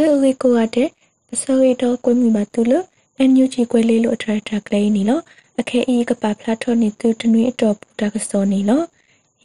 [0.00, 0.88] လေဝေကိုရတဲ့
[1.28, 2.84] ပစောရီတော့ကွမှုပါသူလို့
[3.18, 5.22] အန်ယူချီကွဲလေးလို့အထရတာကလေးနီလို့
[5.60, 8.84] အခဲအီကပါဖလာထောနေသူတနွေအတော်ပူတာကစောနေလို့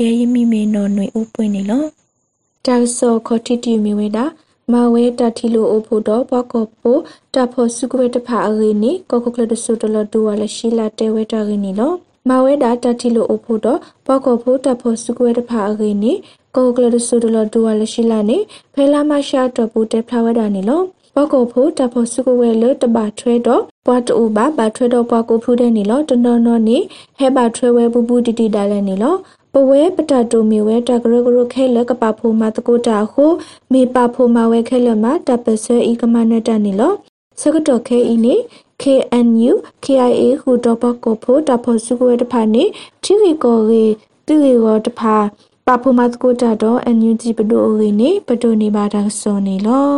[0.00, 1.88] ရဲရမိမေနော်ຫນွေဥပွင့်နေလို့
[2.66, 4.24] တာဆောခေါတိတီမီဝဲတာ
[4.72, 6.98] မဝဲတတိလိုအဖို့တော့ဘကောပို
[7.34, 11.96] တဖို့စုကွဲတဖာအရင်းနီကောကကလဒဆုတလဒူဝါလရှိလာတဲဝဲတာရင်းနီလို့
[12.28, 16.12] မဝဲတာတတိလိုအဖို့တော့ဘကောပိုတဖို့စုကွဲတဖာအရင်းနီ
[16.56, 18.38] ကောကလဒဆုတလဒူဝါလရှိလာနေ
[18.74, 26.78] ဖဲလာမရှာတော့ဘူးတဲဖလာဝဲတာနီလို့ဘကောဖို့တဖို့စုကွဲလတပါထွဲတော့ပွားတူပါပါထွဲတော့ပွားကိုဖူးတဲ့နီလို့တနော်နော်နေ
[27.18, 29.18] ဟဲပါထွဲဝဲပူပူတီတီတာလဲနီလို့
[29.52, 33.24] ပဝဲပတတိုမီဝဲတကရကရခဲလကပဖိုမာတကိုတာဟု
[33.72, 36.92] မေပဖိုမာဝဲခဲလမတပဆဲဤကမနတနီလော
[37.40, 38.34] စကတော့ခဲဤနေ
[38.82, 39.52] KNU
[39.84, 42.64] KIA ဟူတော့ပကိုဖိုတဖို့စုကွဲတဖာနေ
[43.04, 43.84] တီရီကိုရီ
[44.26, 45.16] တီရီကိုတဖာ
[45.66, 49.92] ပဖိုမာတကိုတာတော့ NUG ပဒိုရီနေပဒိုနေပါတာစောနေလော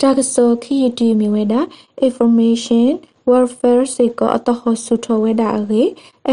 [0.00, 1.60] တာကစောခီတီမီဝဲတာ
[2.06, 2.88] information
[3.30, 5.82] warfare စေကအတဟဆုထဝဲတာရေ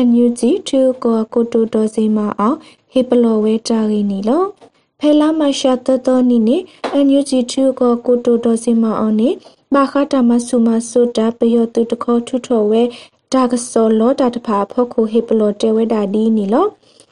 [0.08, 2.58] NUG 2ကိုကိုတိုတော်စီမအောင်
[2.92, 4.44] ဟေပလောဝဲတာရီနီလော
[5.00, 6.58] ဖဲလာမရှာတတော်နီနေ
[7.06, 9.30] NUG 2ကိုကိုတိုတော်စီမအောင်နေ
[9.74, 12.84] ဘာခတာမဆုမဆိုတာပယောတုတခေါထုထောဝဲ
[13.34, 16.66] ဒါကစောလောတာတဖာဖောက်ခုဟေပလောတဲဝဲတာဒီနီလော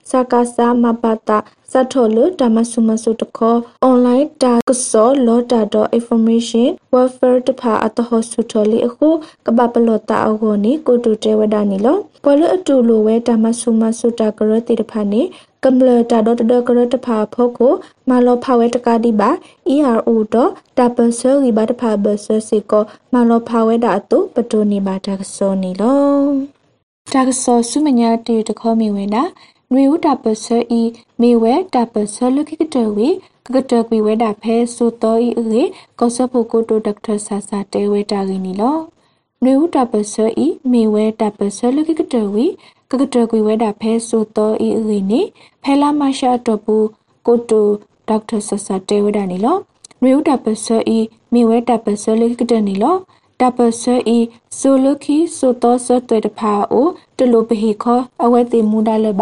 [0.10, 1.38] စကားစာမပတာ
[1.72, 3.56] စထောလတမဆုမဆုတခော
[3.88, 9.10] online တာကစောလောတာတော့ information welfare တဖာအတဟဆုထလီအခု
[9.46, 15.22] ကပပလောတာအဟောနီကိုတူတဲဝဒနီလောကောလအတူလိုဝဲတမဆုမဆုတာကရတိတဖာနေ
[15.64, 17.74] ကမ္လတာဒတ်ဒကရတဖာဖို့ကို
[18.10, 19.30] မလောဖဝဲတကာဒီပါ
[19.76, 26.02] ERO တော့တပဆယ်ရီပါတဖာဘဆစီကိုမလောဖဝဲတာအတုပတိုနေပါတကစောနေလော
[27.14, 29.24] တကစောဆုမညာတီတခေါမီဝဲတာ
[29.76, 30.48] နွေဦးတာပဆ
[30.80, 30.82] ဤ
[31.22, 33.10] မေဝဲတာပဆလခိကတဝေ
[33.46, 35.62] ကကတကွေဝဲတာဖဲဆိုတော်ဤအေ
[36.00, 38.78] ကောဆဖို့ကိုတိုဒေါက်တာဆာဆာတဲဝဲတာကင်းနီလော
[39.44, 40.16] နွေဦးတာပဆ
[40.46, 42.46] ဤမေဝဲတာပဆလခိကတဝေ
[42.90, 45.22] ကကတကွေဝဲတာဖဲဆိုတော်ဤအေနေ
[45.64, 46.88] ဖဲလာမရှာတော့ဘူး
[47.28, 47.68] ကိုတို
[48.08, 49.58] ဒေါက်တာဆာဆာတဲဝဲတာနီလော
[50.02, 50.98] နွေဦးတာပဆဤ
[51.34, 52.96] မေဝဲတာပဆလခိကတနီလော
[53.42, 54.18] တပဆဲဤ
[54.60, 56.88] ဆိုလခိဆိုတော့ဆတ်တဲ့တဖာအို
[57.18, 59.22] တလိုပဟိခောအဝဲတိမူဒါလဘ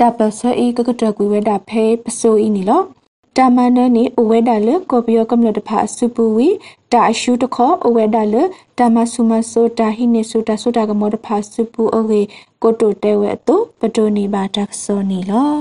[0.00, 2.82] တပဆဤကကတကွေဝဒဖဲပဆိုဤနီလော
[3.36, 6.48] တာမနနီအဝဲဒါလကောပီယောကမ္လတဖာစုပူဝီ
[6.92, 8.36] တာအရှုတခောအဝဲဒါလ
[8.78, 12.20] တာမဆုမဆိုတာဟိနေဆိုတာဆိုတာကမောတဖာစုပူအဝေ
[12.62, 15.54] ကိုတိုတဲဝဲတုပတိုနီဘာတက်ဆောနီလော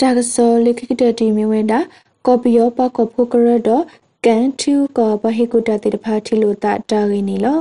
[0.00, 1.78] တက်ဆောလိခိကတတီမီဝဲဒါ
[2.26, 3.68] ကောပီယောပကောဖိုကရဒ
[4.26, 7.60] ကန်တူကောဘဟေကုတတိတဖာထီလိုတာတာရင်းနီလော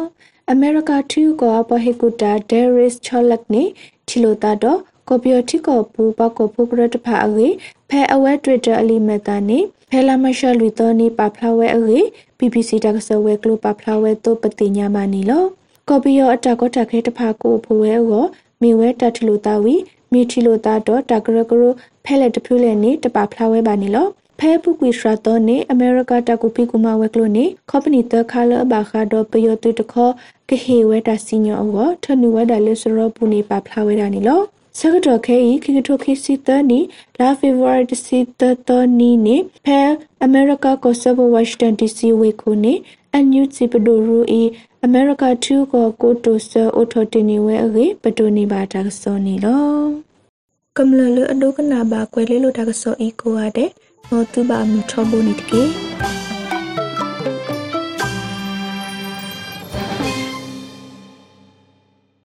[0.51, 3.63] အမေရိကတူကောဘဟေကုတာဒဲရစ်ချောလက်နီ
[4.07, 4.79] ထီလိုတာတော့
[5.09, 7.47] ကော်ပီယတိကောပူပကောဖုကရတဖာအေ
[7.89, 11.99] ဖဲအဝဲတွစ်တာအလီမက်တာနေဖဲလာမရှလူတော်နေပဖလာဝဲအေ
[12.37, 15.43] BBC တကဆဝဲကလိုပဖလာဝဲတော့ပတိညာမနီလော
[15.89, 18.25] ကော်ပီယောအတကောတခဲတဖာကိုဖိုဝဲအော
[18.61, 19.75] မိဝဲတထလူတာဝီ
[20.11, 21.63] မိထီလိုတာတော့တကရကရ
[22.05, 24.07] ဖဲလက်တဖူးလဲနေတပဖလာဝဲပါနီလော
[24.39, 30.09] ဖဲပုကွေရှရာတော့နေအမေရိကတကူပီကူမဝဲကလိုနေကော်ပနီတခါလဘာခါတော့ပယောတုတခော
[30.49, 34.41] ကဟေဝဲတာစီညောအောထနူဝဲတာလေစရောပူနေပဖလာဝဲတာနီလော
[34.79, 36.79] စကတော့ခဲဤခိကထိုခိစီတနီ
[37.19, 38.69] လာဖေဗရတ်စီတတ
[38.99, 39.81] နီနေဖဲ
[40.23, 42.73] အမေရိကကိုဆဘဝါရှင်တန်ဒီစီဝေခုနေ
[43.13, 44.41] အန်ယူစီပဒိုရူဤ
[44.83, 49.65] အမေရိက2ကိုကိုတိုဆာအိုတိုတင်နေဝဲအေပတိုနေပါတာစောနေလော
[50.77, 53.69] ကမ္လလအဒုကနာဘာကွဲလေးလိုတာကစောဤကိုရတဲ့
[54.09, 55.63] မောတူဘာမီထောဘိုနီတကေ